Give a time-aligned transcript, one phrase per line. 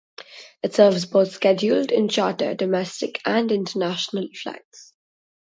[0.63, 4.95] It serves both scheduled and charter, domestic and international flights.